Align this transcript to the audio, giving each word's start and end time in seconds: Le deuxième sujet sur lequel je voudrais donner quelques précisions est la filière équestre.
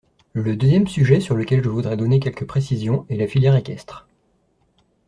Le 0.33 0.55
deuxième 0.55 0.87
sujet 0.87 1.19
sur 1.19 1.35
lequel 1.35 1.63
je 1.63 1.69
voudrais 1.69 1.95
donner 1.95 2.19
quelques 2.19 2.47
précisions 2.47 3.05
est 3.09 3.17
la 3.17 3.27
filière 3.27 3.55
équestre. 3.55 4.07